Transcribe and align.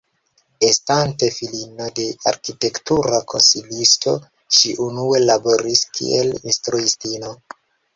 Estante 0.69 1.29
filino 1.35 1.89
de 1.99 2.07
arkitektura 2.33 3.21
konsilisto 3.35 4.17
ŝi 4.59 4.77
unue 4.91 5.25
laboris 5.31 5.89
kiel 5.97 6.39
instruistino. 6.53 7.37